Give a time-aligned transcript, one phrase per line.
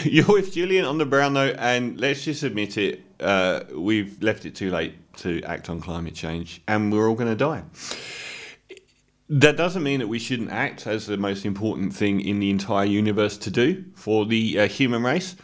[0.04, 4.46] You're with Julian on the brown note, and let's just admit it: uh, we've left
[4.46, 7.62] it too late to act on climate change, and we're all going to die.
[9.28, 12.86] That doesn't mean that we shouldn't act as the most important thing in the entire
[12.86, 15.36] universe to do for the uh, human race,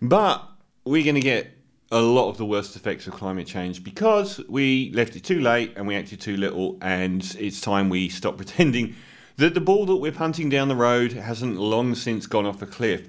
[0.00, 0.48] but
[0.84, 1.50] we're going to get
[1.92, 5.74] a lot of the worst effects of climate change because we left it too late
[5.76, 8.96] and we acted too little, and it's time we stop pretending
[9.36, 12.66] that the ball that we're punting down the road hasn't long since gone off a
[12.66, 13.08] cliff.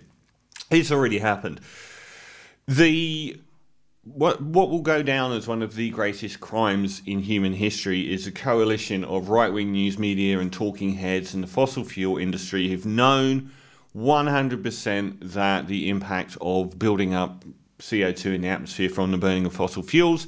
[0.74, 1.62] It's already happened.
[2.68, 3.40] The
[4.04, 8.28] what what will go down as one of the greatest crimes in human history is
[8.28, 12.86] a coalition of right-wing news media and talking heads and the fossil fuel industry who've
[12.86, 13.52] known
[13.96, 17.46] 100% that the impact of building up
[17.80, 20.28] CO2 in the atmosphere from the burning of fossil fuels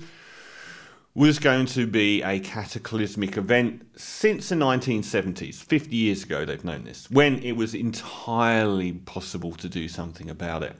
[1.15, 5.55] was going to be a cataclysmic event since the 1970s.
[5.55, 10.61] 50 years ago, they've known this, when it was entirely possible to do something about
[10.61, 10.75] it.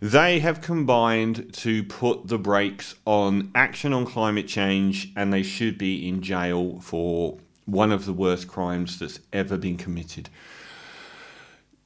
[0.00, 5.78] They have combined to put the brakes on action on climate change, and they should
[5.78, 10.28] be in jail for one of the worst crimes that's ever been committed.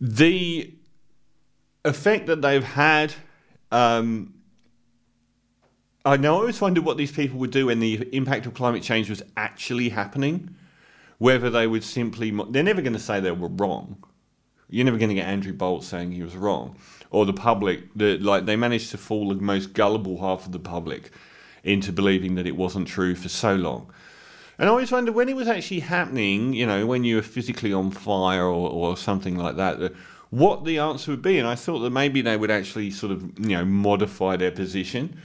[0.00, 0.72] The
[1.84, 3.12] effect that they've had
[3.70, 4.32] um,
[6.06, 8.84] I know I always wondered what these people would do when the impact of climate
[8.84, 10.54] change was actually happening.
[11.18, 14.04] Whether they would simply, they're never going to say they were wrong.
[14.68, 16.76] You're never going to get Andrew Bolt saying he was wrong,
[17.10, 17.92] or the public.
[17.96, 21.10] The, like they managed to fool the most gullible half of the public
[21.64, 23.92] into believing that it wasn't true for so long.
[24.58, 26.52] And I always wondered when it was actually happening.
[26.52, 29.92] You know, when you were physically on fire or, or something like that
[30.30, 31.38] what the answer would be.
[31.38, 35.16] And I thought that maybe they would actually sort of, you know, modify their position.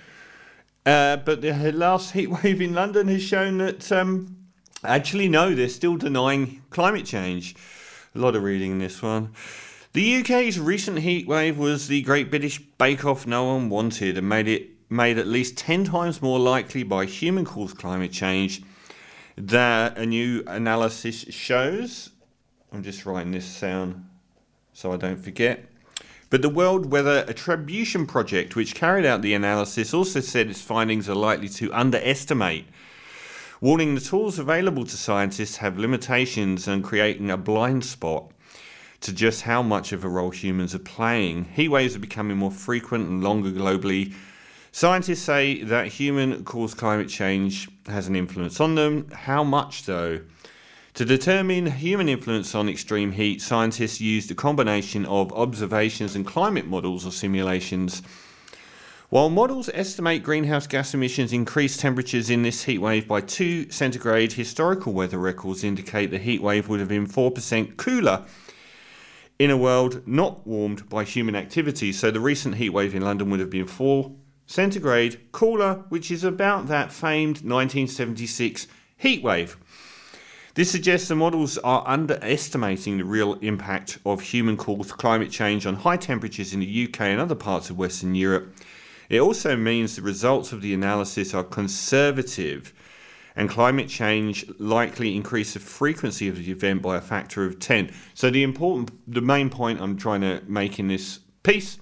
[0.85, 4.35] Uh, but the last heatwave in London has shown that um,
[4.83, 7.55] actually, no, they're still denying climate change.
[8.15, 9.33] A lot of reading in this one.
[9.93, 14.47] The UK's recent heatwave was the Great British Bake Off no one wanted and made
[14.47, 18.61] it made at least 10 times more likely by human caused climate change
[19.37, 22.09] that a new analysis shows.
[22.73, 24.09] I'm just writing this down
[24.73, 25.70] so I don't forget.
[26.31, 31.09] But the World Weather Attribution Project, which carried out the analysis, also said its findings
[31.09, 32.67] are likely to underestimate,
[33.59, 38.31] warning the tools available to scientists have limitations and creating a blind spot
[39.01, 41.43] to just how much of a role humans are playing.
[41.53, 44.13] Heat waves are becoming more frequent and longer globally.
[44.71, 49.09] Scientists say that human caused climate change has an influence on them.
[49.11, 50.21] How much, though?
[50.95, 56.67] To determine human influence on extreme heat, scientists used a combination of observations and climate
[56.67, 58.01] models or simulations.
[59.07, 64.91] While models estimate greenhouse gas emissions increase temperatures in this heatwave by 2 centigrade, historical
[64.91, 68.25] weather records indicate the heatwave would have been 4% cooler
[69.39, 71.93] in a world not warmed by human activity.
[71.93, 74.11] So the recent heatwave in London would have been 4
[74.45, 78.67] centigrade cooler, which is about that famed 1976
[79.01, 79.55] heatwave.
[80.53, 85.75] This suggests the models are underestimating the real impact of human caused climate change on
[85.75, 88.53] high temperatures in the UK and other parts of Western Europe.
[89.07, 92.73] It also means the results of the analysis are conservative
[93.33, 97.89] and climate change likely increase the frequency of the event by a factor of 10.
[98.13, 101.77] So the important the main point I'm trying to make in this piece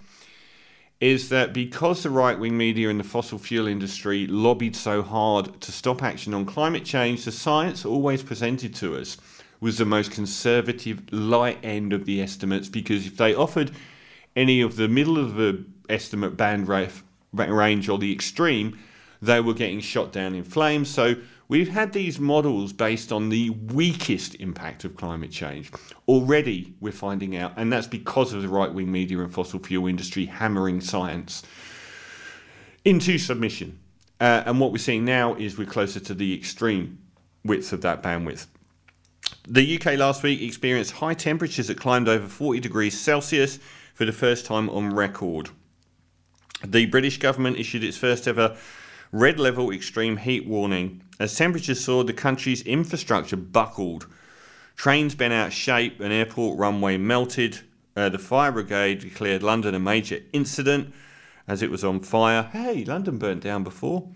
[0.99, 5.61] is that because the right wing media and the fossil fuel industry lobbied so hard
[5.61, 9.17] to stop action on climate change, the science always presented to us
[9.61, 13.71] was the most conservative light end of the estimates because if they offered
[14.35, 18.77] any of the middle of the estimate band range or the extreme,
[19.21, 20.89] they were getting shot down in flames.
[20.89, 21.15] So
[21.49, 25.71] We've had these models based on the weakest impact of climate change.
[26.07, 29.87] Already, we're finding out, and that's because of the right wing media and fossil fuel
[29.87, 31.41] industry hammering science
[32.85, 33.79] into submission.
[34.21, 36.99] Uh, and what we're seeing now is we're closer to the extreme
[37.43, 38.45] width of that bandwidth.
[39.47, 43.57] The UK last week experienced high temperatures that climbed over 40 degrees Celsius
[43.95, 45.49] for the first time on record.
[46.63, 48.55] The British government issued its first ever
[49.11, 51.01] red level extreme heat warning.
[51.19, 54.07] As temperatures soared, the country's infrastructure buckled.
[54.75, 57.59] Trains bent out shape, an airport runway melted.
[57.95, 60.93] Uh, the fire brigade declared London a major incident
[61.47, 62.43] as it was on fire.
[62.43, 64.07] Hey, London burnt down before.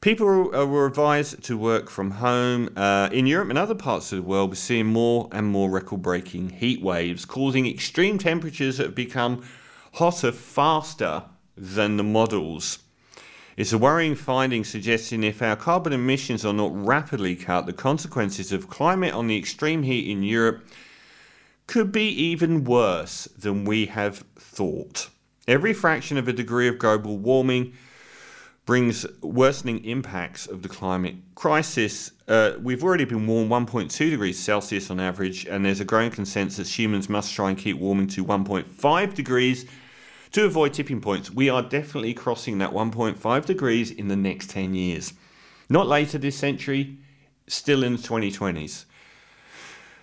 [0.00, 2.68] People were advised to work from home.
[2.76, 6.02] Uh, in Europe and other parts of the world, we're seeing more and more record
[6.02, 9.42] breaking heat waves, causing extreme temperatures that have become
[9.94, 11.24] hotter faster
[11.56, 12.80] than the models.
[13.56, 18.50] It's a worrying finding suggesting if our carbon emissions are not rapidly cut, the consequences
[18.50, 20.66] of climate on the extreme heat in Europe
[21.68, 25.08] could be even worse than we have thought.
[25.46, 27.74] Every fraction of a degree of global warming
[28.66, 32.10] brings worsening impacts of the climate crisis.
[32.26, 36.76] Uh, we've already been warmed 1.2 degrees Celsius on average, and there's a growing consensus
[36.76, 39.66] humans must try and keep warming to 1.5 degrees
[40.34, 41.30] to avoid tipping points.
[41.30, 45.12] We are definitely crossing that 1.5 degrees in the next 10 years.
[45.68, 46.98] Not later this century,
[47.46, 48.84] still in the 2020s.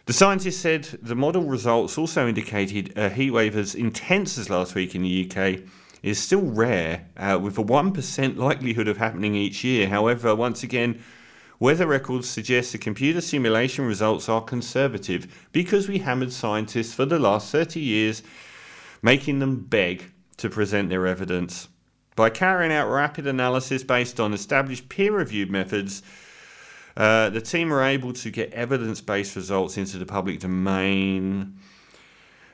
[0.06, 4.96] The scientists said the model results also indicated a heatwave as intense as last week
[4.96, 5.64] in the UK
[6.02, 9.90] is still rare, uh, with a 1% likelihood of happening each year.
[9.90, 11.04] However, once again,
[11.60, 17.20] weather records suggest the computer simulation results are conservative because we hammered scientists for the
[17.20, 18.24] last 30 years,
[19.02, 20.06] making them beg
[20.42, 21.70] to present their evidence.
[22.16, 26.04] By carrying out rapid analysis based on established peer reviewed methods,
[26.98, 31.58] uh, the team are able to get evidence based results into the public domain.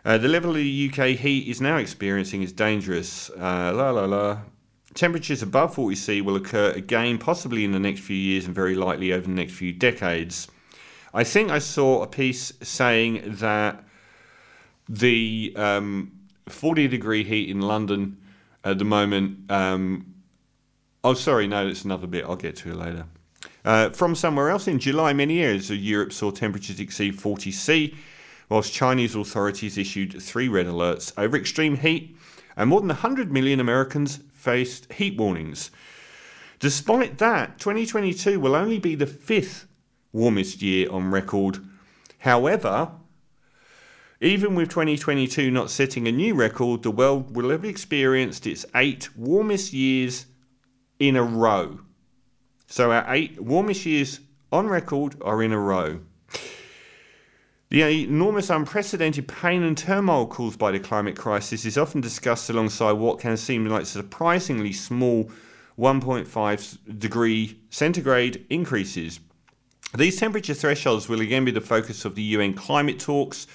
[0.06, 3.30] Uh, the level of the UK heat is now experiencing is dangerous.
[3.32, 4.40] Uh, la la la.
[4.94, 8.56] Temperatures above what we see will occur again, possibly in the next few years and
[8.56, 10.48] very likely over the next few decades.
[11.14, 13.84] I think I saw a piece saying that
[14.88, 16.17] the um,
[16.52, 18.18] 40 degree heat in London
[18.64, 19.52] at the moment.
[19.52, 20.14] Um,
[21.04, 22.26] oh, sorry, no, it's another bit.
[22.26, 23.06] I'll get to it later.
[23.64, 27.96] Uh, from somewhere else in July, many areas of Europe saw temperatures exceed 40 C
[28.50, 32.16] whilst Chinese authorities issued three red alerts over extreme heat,
[32.56, 35.70] and more than 100 million Americans faced heat warnings.
[36.60, 39.68] Despite that, 2022 will only be the fifth
[40.12, 41.60] warmest year on record.
[42.20, 42.92] However,
[44.20, 49.16] even with 2022 not setting a new record, the world will have experienced its eight
[49.16, 50.26] warmest years
[51.00, 51.80] in a row.
[52.68, 54.20] So our eight warmest years
[54.52, 56.00] on record are in a row.
[57.70, 62.94] The enormous unprecedented pain and turmoil caused by the climate crisis is often discussed alongside
[62.94, 65.30] what can seem like surprisingly small
[65.78, 69.20] 1.5 degree centigrade increases.
[69.96, 73.48] These temperature thresholds will again be the focus of the UN climate talks.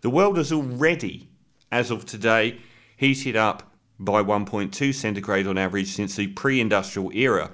[0.00, 1.28] The world is already,
[1.70, 2.58] as of today,
[2.96, 7.50] heated up by 1.2 centigrade on average since the pre industrial era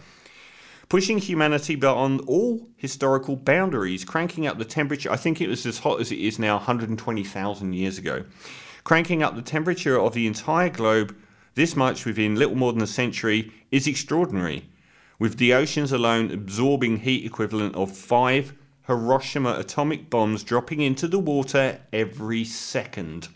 [0.88, 5.10] pushing humanity beyond all historical boundaries, cranking up the temperature.
[5.10, 8.24] I think it was as hot as it is now 120,000 years ago.
[8.84, 11.16] Cranking up the temperature of the entire globe
[11.54, 14.68] this much within little more than a century is extraordinary,
[15.18, 18.52] with the oceans alone absorbing heat equivalent of five
[18.86, 23.28] Hiroshima atomic bombs dropping into the water every second.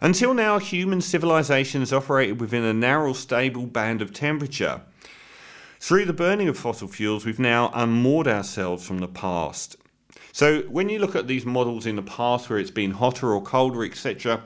[0.00, 4.82] Until now, human civilization has operated within a narrow, stable band of temperature.
[5.80, 9.76] Through the burning of fossil fuels, we've now unmoored ourselves from the past.
[10.32, 13.42] So when you look at these models in the past where it's been hotter or
[13.42, 14.42] colder, etc.,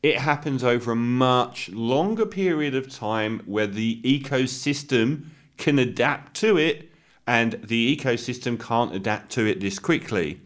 [0.00, 5.26] it happens over a much longer period of time where the ecosystem
[5.56, 6.90] can adapt to it
[7.26, 10.40] and the ecosystem can't adapt to it this quickly.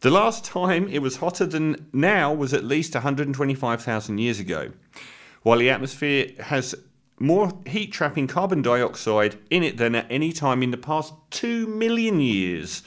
[0.00, 4.72] The last time it was hotter than now was at least 125,000 years ago.
[5.42, 6.74] While the atmosphere has
[7.18, 11.68] more heat trapping carbon dioxide in it than at any time in the past 2
[11.68, 12.82] million years.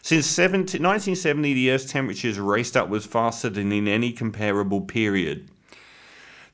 [0.00, 5.48] Since 70, 1970, the Earth's temperatures raced upwards faster than in any comparable period.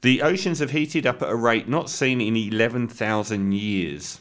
[0.02, 4.20] The oceans have heated up at a rate not seen in 11,000 years.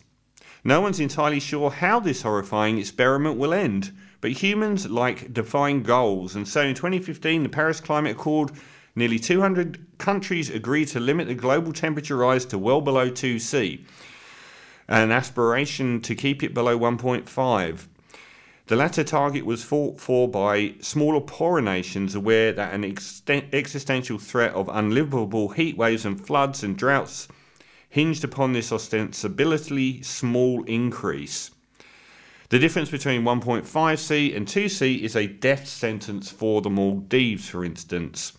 [0.63, 6.36] No one's entirely sure how this horrifying experiment will end, but humans like defying goals,
[6.36, 8.51] and so in 2015, the Paris Climate Accord
[8.94, 13.86] nearly 200 countries agreed to limit the global temperature rise to well below 2C,
[14.89, 17.88] an aspiration to keep it below 1.5.
[18.68, 24.54] The latter target was fought for by smaller, poorer nations aware that an existential threat
[24.54, 27.30] of unlivable heat waves and floods and droughts
[27.89, 31.51] hinged upon this ostensibly small increase.
[32.50, 38.34] The difference between 1.5C and 2C is a death sentence for the Maldives, for instance.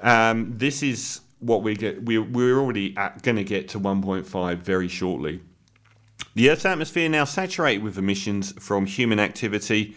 [0.00, 2.02] Um, this is what we get.
[2.02, 2.90] We're, we're already
[3.22, 5.40] going to get to 1.5 very shortly.
[6.34, 9.96] The Earth's atmosphere, now saturated with emissions from human activity,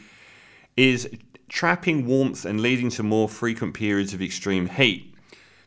[0.78, 1.10] is
[1.50, 5.14] trapping warmth and leading to more frequent periods of extreme heat.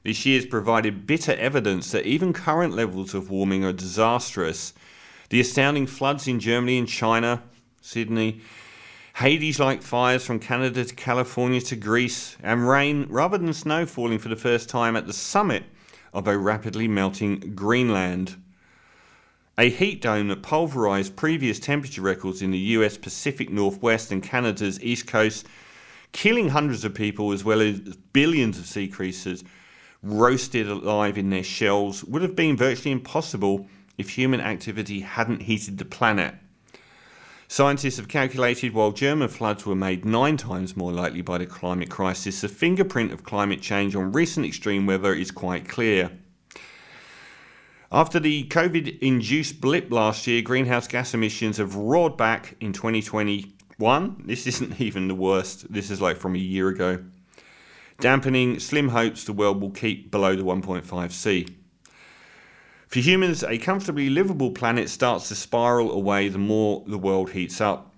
[0.02, 4.72] This year has provided bitter evidence that even current levels of warming are disastrous.
[5.28, 7.42] The astounding floods in Germany and China,
[7.82, 8.40] Sydney,
[9.16, 14.18] Hades like fires from Canada to California to Greece, and rain rather than snow falling
[14.18, 15.64] for the first time at the summit
[16.14, 18.36] of a rapidly melting Greenland.
[19.58, 24.82] A heat dome that pulverized previous temperature records in the US Pacific Northwest and Canada's
[24.82, 25.46] East Coast,
[26.12, 27.78] killing hundreds of people as well as
[28.14, 29.44] billions of sea creatures,
[30.02, 33.66] roasted alive in their shells would have been virtually impossible
[33.98, 36.34] if human activity hadn't heated the planet.
[37.48, 41.90] Scientists have calculated while German floods were made nine times more likely by the climate
[41.90, 46.12] crisis, the fingerprint of climate change on recent extreme weather is quite clear.
[47.90, 54.22] After the COVID induced blip last year, greenhouse gas emissions have roared back in 2021.
[54.24, 57.02] This isn't even the worst, this is like from a year ago,
[58.00, 61.46] dampening slim hopes the world will keep below the 1.5 C.
[62.88, 67.60] For humans, a comfortably livable planet starts to spiral away the more the world heats
[67.60, 67.94] up.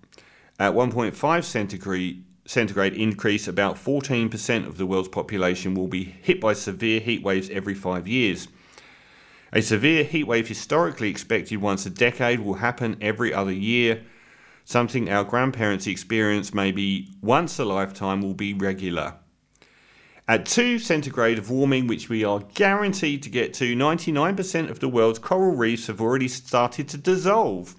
[0.59, 6.53] At 1.5 centigrade, centigrade increase, about 14% of the world's population will be hit by
[6.53, 8.49] severe heat waves every five years.
[9.53, 14.03] A severe heat wave historically expected once a decade will happen every other year.
[14.65, 19.15] Something our grandparents experienced maybe once a lifetime will be regular.
[20.33, 24.89] At 2 centigrade of warming, which we are guaranteed to get to, 99% of the
[24.89, 27.77] world's coral reefs have already started to dissolve.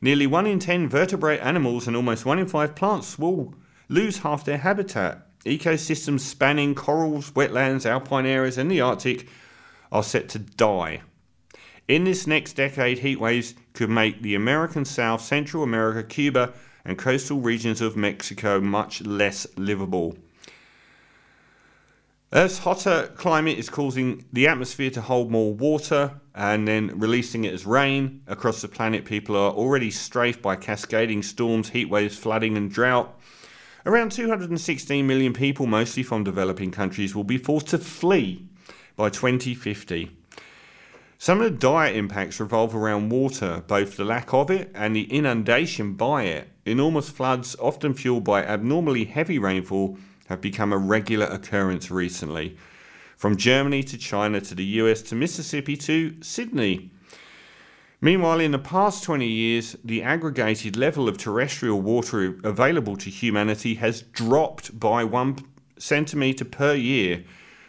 [0.00, 3.56] Nearly 1 in 10 vertebrate animals and almost 1 in 5 plants will
[3.88, 5.26] lose half their habitat.
[5.44, 9.26] Ecosystems spanning corals, wetlands, alpine areas, and the Arctic
[9.90, 11.02] are set to die.
[11.88, 16.52] In this next decade, heatwaves could make the American South, Central America, Cuba,
[16.84, 20.16] and coastal regions of Mexico much less livable.
[22.34, 27.52] Earth's hotter climate is causing the atmosphere to hold more water and then releasing it
[27.52, 29.04] as rain across the planet.
[29.04, 33.20] People are already strafed by cascading storms, heat waves, flooding, and drought.
[33.84, 38.46] Around 216 million people, mostly from developing countries, will be forced to flee
[38.96, 40.16] by 2050.
[41.18, 45.12] Some of the dire impacts revolve around water, both the lack of it and the
[45.12, 46.48] inundation by it.
[46.64, 52.56] Enormous floods, often fueled by abnormally heavy rainfall, have become a regular occurrence recently.
[53.16, 56.90] From Germany to China to the US to Mississippi to Sydney.
[58.00, 63.74] Meanwhile, in the past 20 years, the aggregated level of terrestrial water available to humanity
[63.76, 65.38] has dropped by one
[65.78, 67.22] centimetre per year,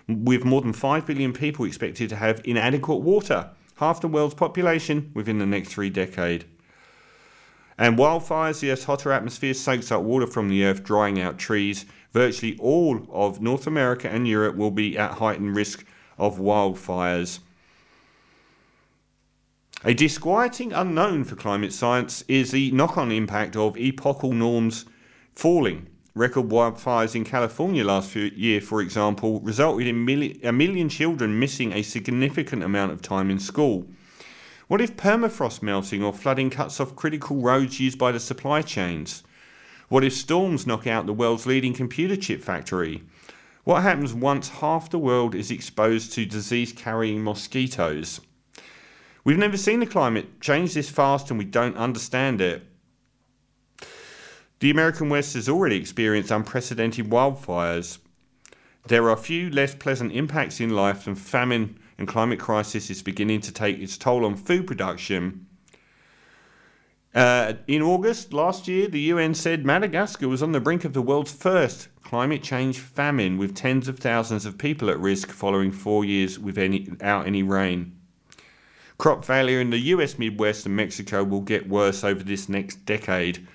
[0.07, 5.11] with more than 5 billion people expected to have inadequate water, half the world's population
[5.13, 6.45] within the next three decades.
[7.77, 12.57] And wildfires, the hotter atmosphere soaks up water from the Earth, drying out trees, virtually
[12.59, 15.85] all of North America and Europe will be at heightened risk
[16.17, 17.39] of wildfires.
[19.83, 24.85] A disquieting unknown for climate science is the knock on impact of epochal norms
[25.33, 25.87] falling.
[26.15, 31.81] Record wildfires in California last year, for example, resulted in a million children missing a
[31.81, 33.87] significant amount of time in school.
[34.67, 39.23] What if permafrost melting or flooding cuts off critical roads used by the supply chains?
[39.89, 43.03] What if storms knock out the world's leading computer chip factory?
[43.65, 48.21] What happens once half the world is exposed to disease carrying mosquitoes?
[49.25, 52.63] We've never seen the climate change this fast and we don't understand it.
[54.59, 57.99] The American West has already experienced unprecedented wildfires.
[58.87, 63.41] There are few less pleasant impacts in life than famine and climate crisis is beginning
[63.41, 65.45] to take its toll on food production
[67.15, 71.01] uh, in August last year, the UN said Madagascar was on the brink of the
[71.01, 76.03] world's first climate change famine, with tens of thousands of people at risk following four
[76.03, 77.95] years without any rain.
[78.97, 83.47] Crop failure in the US Midwest and Mexico will get worse over this next decade.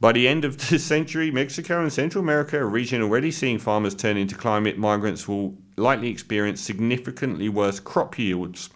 [0.00, 3.94] By the end of this century, Mexico and Central America, a region already seeing farmers
[3.94, 8.70] turn into climate migrants, will likely experience significantly worse crop yields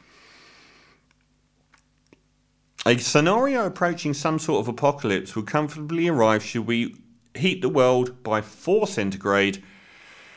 [2.87, 6.97] a scenario approaching some sort of apocalypse would comfortably arrive should we
[7.35, 9.63] heat the world by 4 centigrade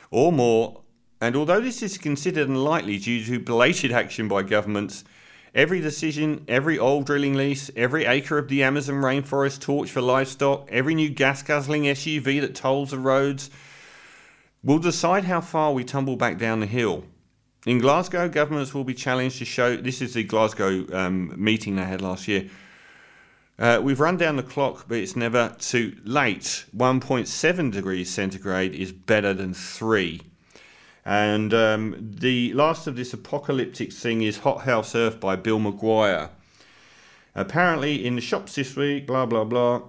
[0.10, 0.82] or more.
[1.20, 5.03] And although this is considered unlikely due to belated action by governments,
[5.57, 10.69] every decision, every oil drilling lease, every acre of the Amazon rainforest torch for livestock,
[10.71, 13.49] every new gas guzzling SUV that tolls the roads
[14.63, 17.03] will decide how far we tumble back down the hill.
[17.65, 19.75] In Glasgow, governments will be challenged to show.
[19.75, 22.49] This is the Glasgow um, meeting they had last year.
[23.57, 26.65] Uh, we've run down the clock, but it's never too late.
[26.75, 30.21] 1.7 degrees centigrade is better than 3.
[31.07, 36.31] And um, the last of this apocalyptic thing is Hot House Earth by Bill McGuire.
[37.33, 39.83] Apparently, in the shops this week, blah, blah, blah.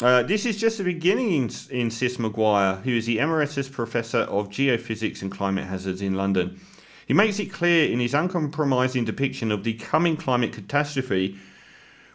[0.00, 4.20] Uh, this is just the beginning in, in Sis McGuire, who is the Emeritus Professor
[4.20, 6.58] of Geophysics and Climate Hazards in London.
[7.06, 11.38] He makes it clear in his uncompromising depiction of the coming climate catastrophe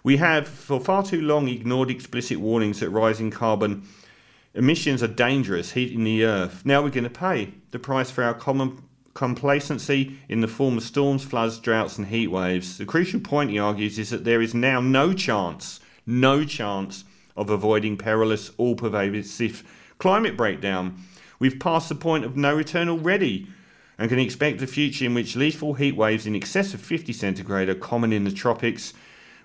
[0.02, 3.84] we have for far too long ignored explicit warnings that rising carbon
[4.58, 6.66] Emissions are dangerous, heating the earth.
[6.66, 8.82] Now we're going to pay the price for our common
[9.14, 12.80] complacency in the form of storms, floods, droughts, and heat waves.
[12.80, 17.04] The crucial point, he argues, is that there is now no chance, no chance
[17.36, 19.64] of avoiding perilous, all pervasive
[20.00, 21.04] climate breakdown.
[21.38, 23.48] We've passed the point of no return already
[24.00, 27.70] and can expect a future in which lethal heat waves in excess of 50 centigrade
[27.70, 28.94] are common in the tropics,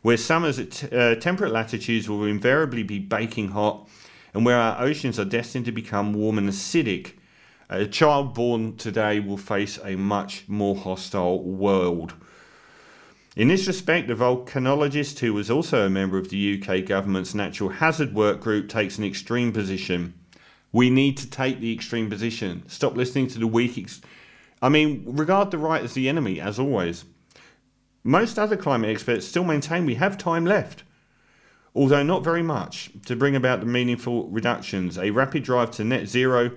[0.01, 3.87] where summers at uh, temperate latitudes will invariably be baking hot,
[4.35, 7.15] and where our oceans are destined to become warm and acidic.
[7.69, 12.15] A child born today will face a much more hostile world.
[13.35, 17.71] In this respect, the volcanologist, who was also a member of the UK government's Natural
[17.71, 20.13] Hazard Work Group, takes an extreme position.
[20.71, 22.63] We need to take the extreme position.
[22.69, 23.79] Stop listening to the weak.
[23.79, 24.03] Ex-
[24.61, 27.07] I mean, regard the right as the enemy, as always.
[28.05, 30.83] Most other climate experts still maintain we have time left,
[31.75, 34.99] although not very much, to bring about the meaningful reductions.
[34.99, 36.53] A rapid drive to net zero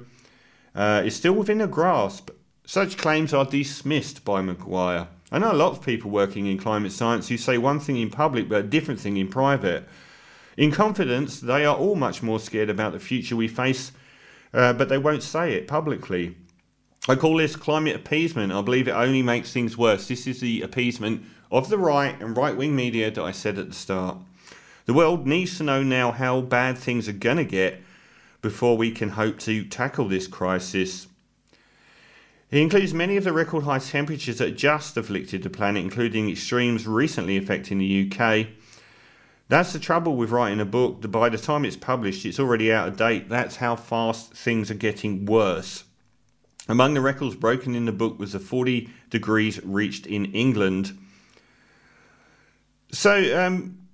[0.74, 2.31] uh, is still within a grasp.
[2.65, 5.07] Such claims are dismissed by McGuire.
[5.31, 8.10] I know a lot of people working in climate science who say one thing in
[8.10, 9.88] public but a different thing in private.
[10.57, 13.91] In confidence, they are all much more scared about the future we face,
[14.53, 16.38] uh, but they won't say it publicly.
[17.07, 18.51] I call this climate appeasement.
[18.51, 20.07] I believe it only makes things worse.
[20.07, 23.67] This is the appeasement of the right and right wing media that I said at
[23.67, 24.17] the start.
[24.86, 27.82] The world needs to know now how bad things are going to get
[28.42, 31.08] before we can hope to tackle this crisis.
[32.51, 36.86] It includes many of the record high temperatures that just afflicted the planet, including extremes
[36.86, 38.48] recently affecting the UK.
[39.48, 41.10] That's the trouble with writing a book.
[41.12, 43.30] By the time it's published, it's already out of date.
[43.30, 45.84] That's how fast things are getting worse.
[46.68, 50.98] Among the records broken in the book was the 40 degrees reached in England.
[52.92, 53.85] So, um,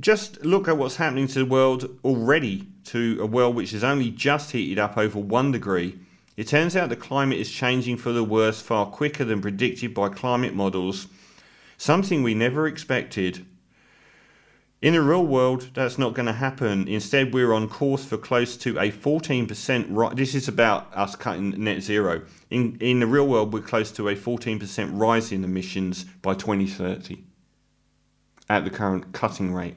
[0.00, 4.10] just look at what's happening to the world already, to a world which has only
[4.10, 5.98] just heated up over one degree.
[6.36, 10.08] It turns out the climate is changing for the worse far quicker than predicted by
[10.08, 11.06] climate models,
[11.78, 13.46] something we never expected.
[14.82, 16.88] In the real world, that's not going to happen.
[16.88, 20.14] Instead, we're on course for close to a 14% rise.
[20.14, 22.22] This is about us cutting net zero.
[22.50, 27.24] In, in the real world, we're close to a 14% rise in emissions by 2030
[28.50, 29.76] at the current cutting rate.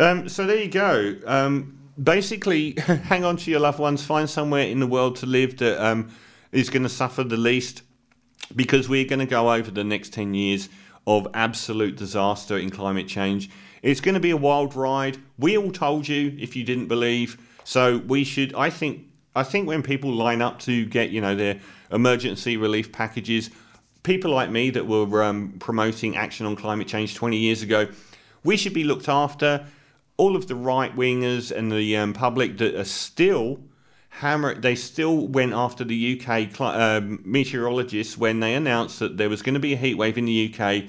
[0.00, 1.16] Um, so there you go.
[1.26, 4.04] Um, basically, hang on to your loved ones.
[4.04, 6.10] Find somewhere in the world to live that um,
[6.52, 7.82] is going to suffer the least,
[8.54, 10.68] because we're going to go over the next ten years
[11.06, 13.50] of absolute disaster in climate change.
[13.82, 15.18] It's going to be a wild ride.
[15.38, 17.36] We all told you if you didn't believe.
[17.64, 18.54] So we should.
[18.54, 19.04] I think.
[19.34, 23.50] I think when people line up to get you know their emergency relief packages,
[24.04, 27.88] people like me that were um, promoting action on climate change 20 years ago,
[28.44, 29.66] we should be looked after
[30.18, 33.60] all of the right wingers and the um, public that are still
[34.10, 39.28] hammer they still went after the UK cl- um, meteorologists when they announced that there
[39.28, 40.84] was going to be a heat wave in the UK.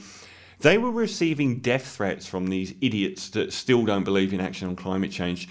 [0.61, 4.75] They were receiving death threats from these idiots that still don't believe in action on
[4.75, 5.47] climate change.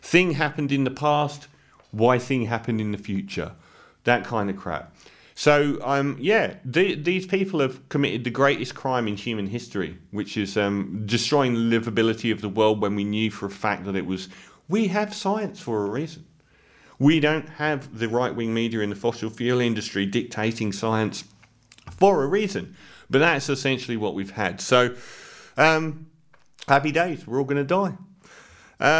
[0.00, 1.48] Thing happened in the past,
[1.90, 3.52] why thing happened in the future?
[4.04, 4.94] That kind of crap.
[5.36, 10.36] So, um, yeah, the, these people have committed the greatest crime in human history, which
[10.36, 13.96] is um, destroying the livability of the world when we knew for a fact that
[13.96, 14.28] it was.
[14.68, 16.24] We have science for a reason.
[16.98, 21.24] We don't have the right wing media in the fossil fuel industry dictating science
[21.98, 22.76] for a reason.
[23.10, 24.60] But that's essentially what we've had.
[24.60, 24.94] So,
[25.56, 26.06] um,
[26.68, 27.26] happy days.
[27.26, 27.94] We're all going to die.